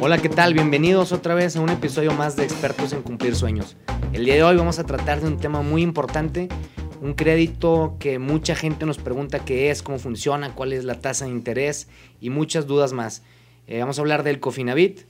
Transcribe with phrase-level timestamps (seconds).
[0.00, 0.54] Hola, ¿qué tal?
[0.54, 3.76] Bienvenidos otra vez a un episodio más de Expertos en Cumplir Sueños.
[4.12, 6.48] El día de hoy vamos a tratar de un tema muy importante,
[7.02, 11.24] un crédito que mucha gente nos pregunta qué es, cómo funciona, cuál es la tasa
[11.24, 11.88] de interés
[12.20, 13.24] y muchas dudas más.
[13.66, 15.00] Eh, vamos a hablar del Cofinavit.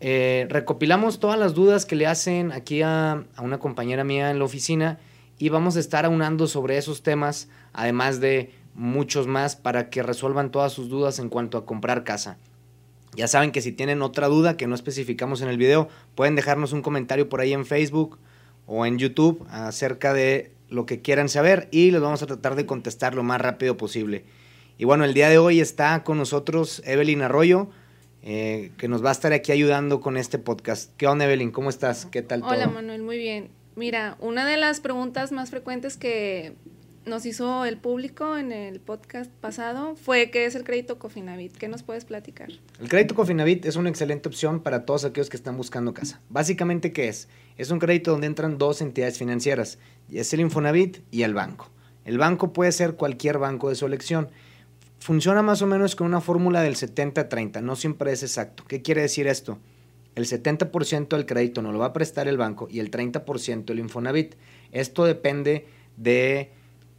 [0.00, 4.38] Eh, recopilamos todas las dudas que le hacen aquí a, a una compañera mía en
[4.38, 4.98] la oficina
[5.38, 10.50] y vamos a estar aunando sobre esos temas, además de muchos más, para que resuelvan
[10.50, 12.38] todas sus dudas en cuanto a comprar casa.
[13.16, 16.74] Ya saben que si tienen otra duda que no especificamos en el video, pueden dejarnos
[16.74, 18.18] un comentario por ahí en Facebook
[18.66, 22.66] o en YouTube acerca de lo que quieran saber y les vamos a tratar de
[22.66, 24.24] contestar lo más rápido posible.
[24.76, 27.68] Y bueno, el día de hoy está con nosotros Evelyn Arroyo,
[28.22, 30.94] eh, que nos va a estar aquí ayudando con este podcast.
[30.98, 31.52] ¿Qué onda, Evelyn?
[31.52, 32.04] ¿Cómo estás?
[32.04, 32.50] ¿Qué tal todo?
[32.50, 33.48] Hola, Manuel, muy bien.
[33.76, 36.54] Mira, una de las preguntas más frecuentes que
[37.06, 41.56] nos hizo el público en el podcast pasado fue qué es el crédito Cofinavit.
[41.56, 42.48] ¿Qué nos puedes platicar?
[42.80, 46.20] El crédito Cofinavit es una excelente opción para todos aquellos que están buscando casa.
[46.28, 47.28] Básicamente, ¿qué es?
[47.56, 49.78] Es un crédito donde entran dos entidades financieras,
[50.12, 51.70] es el Infonavit y el banco.
[52.04, 54.28] El banco puede ser cualquier banco de su elección.
[54.98, 58.64] Funciona más o menos con una fórmula del 70-30, no siempre es exacto.
[58.66, 59.58] ¿Qué quiere decir esto?
[60.16, 63.78] El 70% del crédito no lo va a prestar el banco y el 30% el
[63.78, 64.34] Infonavit.
[64.72, 65.66] Esto depende
[65.96, 66.50] de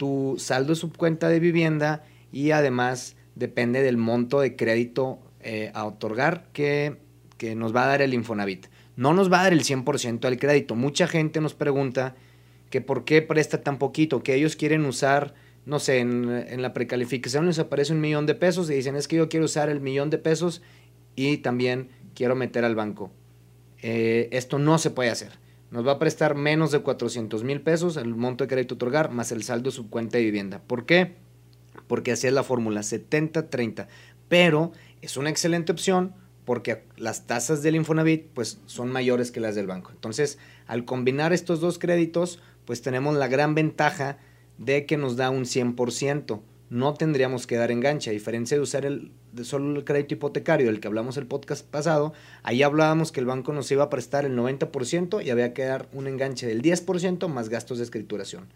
[0.00, 5.84] tu saldo de subcuenta de vivienda y además depende del monto de crédito eh, a
[5.84, 6.96] otorgar que,
[7.36, 8.68] que, nos va a dar el Infonavit.
[8.96, 10.74] No nos va a dar el 100% del crédito.
[10.74, 12.16] Mucha gente nos pregunta
[12.70, 15.34] que por qué presta tan poquito, que ellos quieren usar,
[15.66, 19.06] no sé, en, en la precalificación les aparece un millón de pesos y dicen es
[19.06, 20.62] que yo quiero usar el millón de pesos
[21.14, 23.10] y también quiero meter al banco.
[23.82, 25.32] Eh, esto no se puede hacer
[25.70, 29.32] nos va a prestar menos de 400 mil pesos el monto de crédito otorgar más
[29.32, 30.60] el saldo de su cuenta de vivienda.
[30.66, 31.16] ¿Por qué?
[31.86, 33.86] Porque así es la fórmula 70-30.
[34.28, 39.54] Pero es una excelente opción porque las tasas del Infonavit pues son mayores que las
[39.54, 39.90] del banco.
[39.92, 44.18] Entonces, al combinar estos dos créditos, pues tenemos la gran ventaja
[44.58, 48.10] de que nos da un 100% no tendríamos que dar enganche.
[48.10, 49.10] A diferencia de usar el,
[49.42, 52.14] solo el crédito hipotecario del que hablamos el podcast pasado,
[52.44, 55.88] ahí hablábamos que el banco nos iba a prestar el 90% y había que dar
[55.92, 58.46] un enganche del 10% más gastos de escrituración.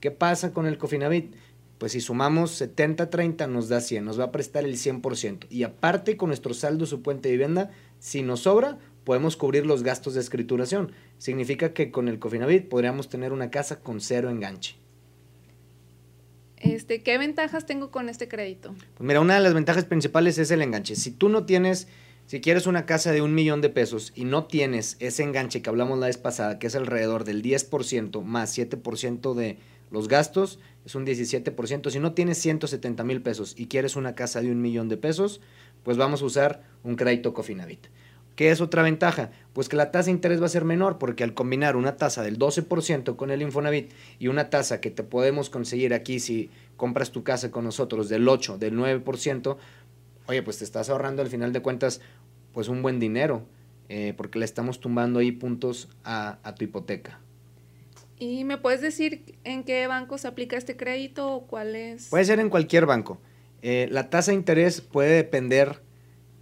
[0.00, 1.34] ¿Qué pasa con el Cofinavit?
[1.78, 5.46] Pues si sumamos 70-30 nos da 100, nos va a prestar el 100%.
[5.48, 9.82] Y aparte con nuestro saldo su puente de vivienda, si nos sobra, podemos cubrir los
[9.82, 10.92] gastos de escrituración.
[11.18, 14.83] Significa que con el Cofinavit podríamos tener una casa con cero enganche.
[16.64, 18.74] Este, ¿Qué ventajas tengo con este crédito?
[18.96, 20.96] Pues mira, una de las ventajas principales es el enganche.
[20.96, 21.88] Si tú no tienes,
[22.26, 25.68] si quieres una casa de un millón de pesos y no tienes ese enganche que
[25.68, 29.58] hablamos la vez pasada, que es alrededor del 10% más 7% de
[29.90, 31.90] los gastos, es un 17%.
[31.90, 35.42] Si no tienes 170 mil pesos y quieres una casa de un millón de pesos,
[35.82, 37.88] pues vamos a usar un crédito Cofinavit.
[38.36, 39.30] ¿Qué es otra ventaja?
[39.52, 42.22] Pues que la tasa de interés va a ser menor, porque al combinar una tasa
[42.22, 47.12] del 12% con el Infonavit y una tasa que te podemos conseguir aquí si compras
[47.12, 49.56] tu casa con nosotros del 8, del 9%,
[50.26, 52.00] oye, pues te estás ahorrando al final de cuentas
[52.52, 53.46] pues un buen dinero,
[53.88, 57.20] eh, porque le estamos tumbando ahí puntos a, tu hipoteca.
[58.18, 62.08] ¿Y me puedes decir en qué banco se aplica este crédito o cuál es?
[62.08, 63.20] Puede ser en cualquier banco.
[63.62, 65.82] Eh, la tasa de interés puede depender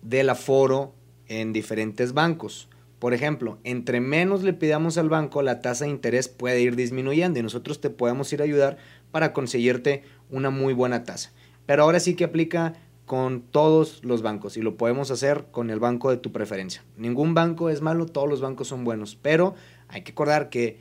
[0.02, 0.94] del aforo
[1.40, 2.68] en diferentes bancos.
[2.98, 7.38] Por ejemplo, entre menos le pidamos al banco, la tasa de interés puede ir disminuyendo
[7.38, 8.76] y nosotros te podemos ir a ayudar
[9.10, 11.32] para conseguirte una muy buena tasa.
[11.66, 12.74] Pero ahora sí que aplica
[13.06, 16.84] con todos los bancos y lo podemos hacer con el banco de tu preferencia.
[16.96, 19.54] Ningún banco es malo, todos los bancos son buenos, pero
[19.88, 20.78] hay que acordar que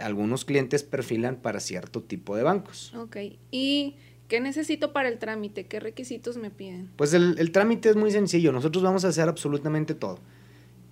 [0.00, 2.94] algunos clientes perfilan para cierto tipo de bancos.
[2.94, 3.16] Ok,
[3.50, 3.96] y
[4.32, 5.66] ¿Qué necesito para el trámite?
[5.66, 6.88] ¿Qué requisitos me piden?
[6.96, 8.50] Pues el, trámite es muy sencillo.
[8.50, 10.20] Nosotros vamos a hacer absolutamente todo.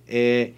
[0.08, 0.52] Eh,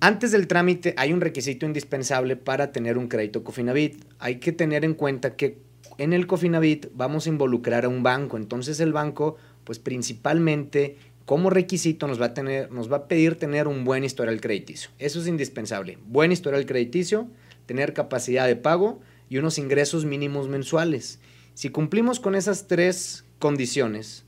[0.00, 4.02] antes del trámite hay un requisito indispensable para tener un crédito Cofinavit.
[4.18, 5.58] Hay que tener en cuenta que
[5.98, 8.38] en el Cofinavit vamos a involucrar a un banco.
[8.38, 10.96] Entonces el banco, pues principalmente
[11.26, 14.88] como requisito nos va a, tener, nos va a pedir tener un buen historial crediticio.
[14.98, 15.98] Eso es indispensable.
[16.06, 17.28] Buen historial crediticio,
[17.66, 21.20] tener capacidad de pago y unos ingresos mínimos mensuales.
[21.56, 24.26] Si cumplimos con esas tres condiciones,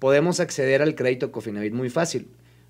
[0.00, 2.26] podemos acceder al crédito Cofinavit muy fácil.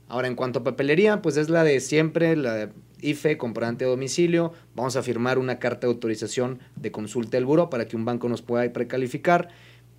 [0.06, 2.68] Ahora, en cuanto a papelería, pues es la de siempre, la
[3.00, 4.52] IFE, comprante a domicilio.
[4.74, 8.28] Vamos a firmar una carta de autorización de consulta del buro para que un banco
[8.28, 9.48] nos pueda precalificar.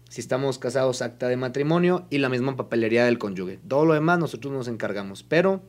[0.09, 3.57] Si estamos casados, acta de matrimonio y la misma papelería del cónyuge.
[3.67, 5.23] Todo lo demás nosotros nos encargamos.
[5.23, 5.63] Pero,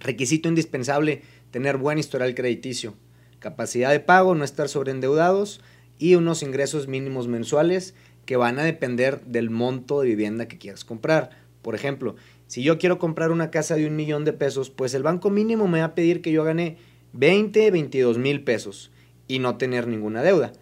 [0.00, 1.22] requisito indispensable,
[1.52, 2.94] tener buen historial crediticio.
[3.38, 5.60] Capacidad de pago, no estar sobreendeudados
[5.98, 7.94] y unos ingresos mínimos mensuales
[8.26, 11.30] que van a depender del monto de vivienda que quieras comprar.
[11.62, 15.02] Por ejemplo, Si yo quiero comprar una casa de un millón de pesos, pues el
[15.02, 16.76] banco mínimo me va a pedir que yo gane
[17.14, 18.90] 20, 22 mil pesos
[19.26, 20.52] y no tener ninguna deuda.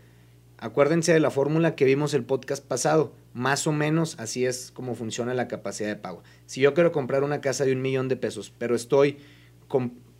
[0.58, 3.12] Acuérdense de la fórmula que vimos el podcast pasado.
[3.34, 6.22] Más o menos así es como funciona la capacidad de pago.
[6.46, 9.18] Si yo quiero comprar una casa de un millón de pesos, pero estoy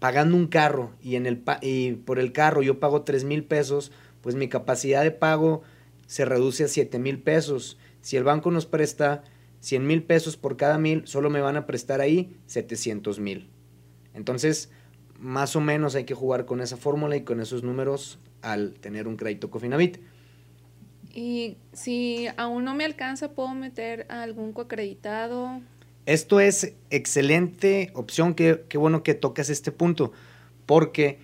[0.01, 3.93] pagando un carro y, en el y por el carro yo pago 3 mil pesos,
[4.23, 5.63] pues mi capacidad de pago
[6.07, 7.79] se reduce a 7 mil pesos.
[8.01, 9.25] Si el banco nos presta
[9.61, 13.49] 100 mil pesos por cada mil, solo me van a prestar ahí 700 mil.
[14.15, 14.71] Entonces,
[15.19, 19.07] más o menos hay que jugar con esa fórmula y con esos números al tener
[19.07, 19.99] un crédito Cofinavit.
[21.15, 25.61] Y si aún no me alcanza, ¿puedo meter a algún coacreditado?
[26.07, 30.13] Esto es excelente opción, qué, qué bueno que tocas este punto,
[30.67, 31.21] porque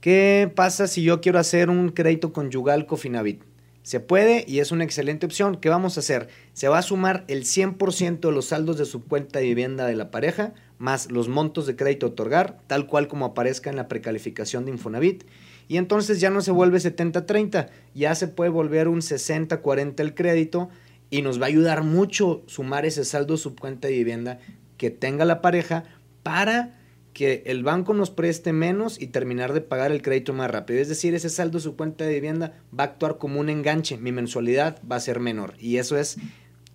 [0.00, 3.42] ¿qué pasa si yo quiero hacer un crédito conyugal Cofinavit?
[3.82, 5.58] Se puede y es una excelente opción.
[5.58, 6.28] ¿Qué vamos a hacer?
[6.52, 9.94] Se va a sumar el 100% de los saldos de su cuenta de vivienda de
[9.94, 13.86] la pareja, más los montos de crédito a otorgar, tal cual como aparezca en la
[13.86, 15.24] precalificación de Infonavit
[15.68, 20.68] y entonces ya no se vuelve 70-30, ya se puede volver un 60-40 el crédito
[21.10, 24.38] y nos va a ayudar mucho sumar ese saldo subcuenta de vivienda
[24.76, 25.84] que tenga la pareja
[26.22, 26.78] para
[27.16, 30.80] que el banco nos preste menos y terminar de pagar el crédito más rápido.
[30.80, 34.12] Es decir, ese saldo su cuenta de vivienda va a actuar como un enganche, mi
[34.12, 36.18] mensualidad va a ser menor y eso es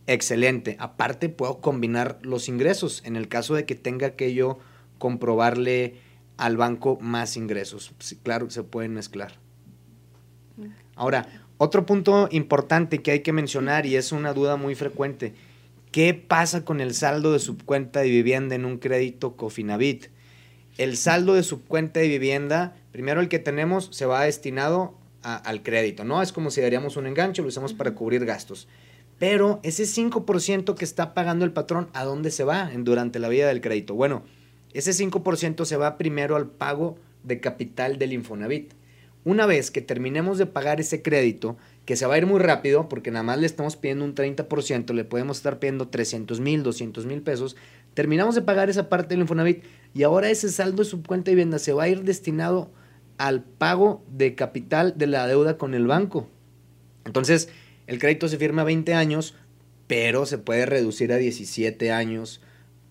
[0.08, 0.78] excelente.
[0.80, 4.58] Aparte puedo combinar los ingresos en el caso de que tenga que yo
[4.98, 5.98] comprobarle
[6.38, 7.94] al banco más ingresos.
[8.24, 9.34] claro se pueden mezclar.
[10.96, 11.28] Ahora,
[11.60, 15.36] otro punto importante que hay que mencionar y es una duda muy frecuente.
[15.92, 20.08] ¿Qué pasa con el saldo de subcuenta de vivienda en un crédito Cofinavit?
[20.78, 26.04] El saldo de subcuenta de vivienda, primero el que tenemos, se va destinado al crédito,
[26.04, 26.22] ¿no?
[26.22, 28.68] Es como si daríamos un enganche, lo usamos para cubrir gastos.
[29.20, 33.48] Pero ese 5% que está pagando el patrón, ¿a dónde se va durante la vida
[33.48, 33.94] del crédito?
[33.94, 34.24] Bueno,
[34.74, 38.74] ese 5% se va primero al pago de capital del Infonavit.
[39.24, 42.90] Una vez que terminemos de pagar ese crédito, que se va a ir muy rápido,
[42.90, 47.06] porque nada más le estamos pidiendo un 30%, le podemos estar pidiendo 300 mil, 200
[47.06, 47.56] mil pesos,
[47.94, 51.36] terminamos de pagar esa parte del Infonavit y ahora ese saldo de su cuenta de
[51.36, 52.72] vivienda se va a ir destinado
[53.18, 56.28] al pago de capital de la deuda con el banco.
[57.06, 57.50] Entonces,
[57.88, 59.36] el crédito se firma a 20 años,
[59.88, 62.42] pero se puede reducir a 17 años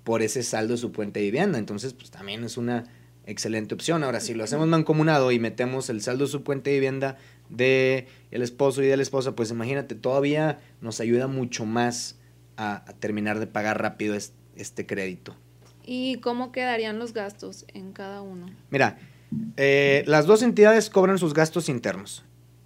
[0.04, 1.58] por ese saldo de su puente de vivienda.
[1.58, 2.84] Entonces, pues también es una
[3.26, 4.02] excelente opción.
[4.04, 7.16] Ahora, si lo hacemos mancomunado y metemos el saldo de su puente de vivienda
[7.48, 12.18] de esposo y de la esposa, pues imagínate, todavía nos ayuda mucho más
[12.56, 14.36] a, terminar de pagar rápido este,
[14.86, 15.34] crédito.
[15.84, 18.46] ¿Y cómo quedarían los gastos en cada uno?
[18.70, 18.98] Mira,
[19.56, 22.24] eh, las dos entidades cobran sus gastos internos.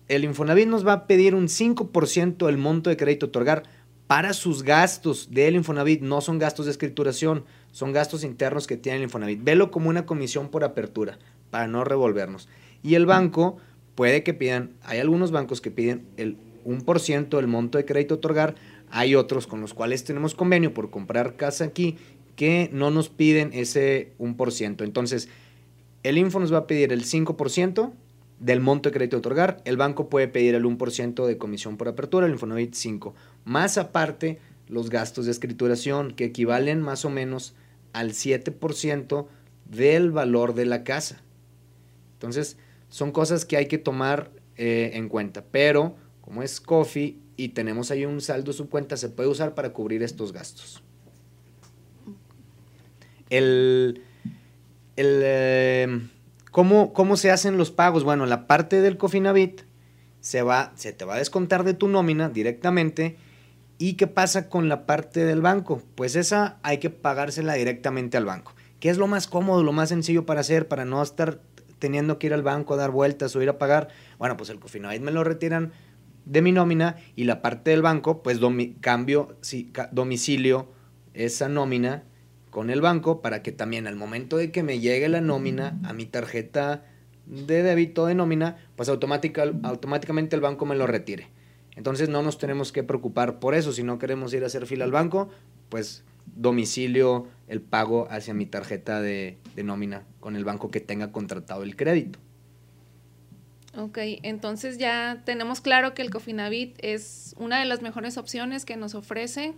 [0.08, 3.62] El Infonavit nos va a pedir un 5% del monto de crédito otorgar
[4.06, 8.98] para sus gastos del Infonavit, no son gastos de escrituración, son gastos internos que tiene
[8.98, 9.42] el Infonavit.
[9.42, 11.18] Velo como una comisión por apertura,
[11.50, 12.48] para no revolvernos.
[12.82, 13.56] Y el banco
[13.94, 16.36] puede que pidan, hay algunos bancos que piden el
[16.66, 18.56] 1% del monto de crédito otorgar,
[18.94, 21.96] hay otros con los cuales tenemos convenio por comprar casa aquí
[22.36, 24.84] que no nos piden ese 1%.
[24.84, 25.28] Entonces,
[26.04, 27.92] el Info nos va a pedir el 5%,
[28.38, 31.88] del monto de crédito a otorgar, el banco puede pedir el 1% de comisión por
[31.88, 33.14] apertura, el Infonavit 5.
[33.44, 34.38] Más aparte,
[34.68, 37.56] los gastos de escrituración, que equivalen más o menos
[37.92, 39.26] al 7%
[39.64, 41.20] del valor de la casa.
[42.12, 42.58] Entonces,
[42.90, 45.44] son cosas que hay que tomar eh, en cuenta.
[45.50, 45.96] Pero,
[46.34, 50.32] como es Coffee y tenemos ahí un saldo subcuenta, se puede usar para cubrir estos
[50.32, 50.82] gastos.
[53.30, 54.02] El,
[54.96, 56.00] el eh,
[56.50, 58.02] ¿Cómo, ¿Cómo se hacen los pagos?
[58.02, 59.60] Bueno, la parte del Cofinavit
[60.20, 63.16] se, va, se te va a descontar de tu nómina directamente.
[63.78, 65.82] ¿Y qué pasa con la parte del banco?
[65.94, 68.56] Pues esa hay que pagársela directamente al banco.
[68.80, 71.38] ¿Qué es lo más cómodo, lo más sencillo para hacer, para no estar
[71.78, 73.86] teniendo que ir al banco a dar vueltas o ir a pagar?
[74.18, 75.72] Bueno, pues el Cofinavit me lo retiran
[76.24, 78.40] de mi nómina y la parte del banco, pues
[78.80, 80.68] cambio, sí, domicilio
[81.12, 82.04] esa nómina
[82.50, 85.92] con el banco para que también al momento de que me llegue la nómina a
[85.92, 86.84] mi tarjeta
[87.26, 91.28] de débito de nómina, pues automáticamente el banco me lo retire.
[91.76, 93.72] Entonces no nos tenemos que preocupar por eso.
[93.72, 95.28] Si no queremos ir a hacer fila al banco,
[95.68, 96.04] pues
[96.36, 101.74] domicilio el pago hacia mi tarjeta de nómina con el banco que tenga contratado el
[101.74, 102.20] crédito.
[103.76, 108.76] Ok, entonces ya tenemos claro que el Cofinavit es una de las mejores opciones que
[108.76, 109.54] nos ofrece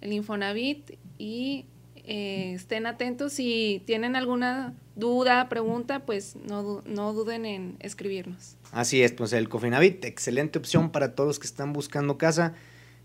[0.00, 1.66] el Infonavit y
[1.96, 3.32] eh, estén atentos.
[3.32, 8.56] Si tienen alguna duda, pregunta, pues no, no, duden en escribirnos.
[8.72, 12.54] Así es, pues el Cofinavit, excelente opción para todos los que están buscando casa.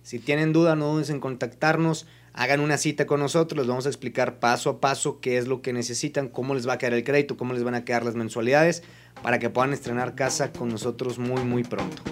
[0.03, 2.05] Si tienen duda, no duden en contactarnos.
[2.35, 5.61] Hagan una cita con nosotros, les vamos a explicar paso a paso qué es lo
[5.61, 8.15] que necesitan, cómo les va a quedar el crédito, cómo les van a quedar las
[8.15, 8.83] mensualidades,
[9.23, 12.03] para que puedan estrenar casa con nosotros muy, muy pronto.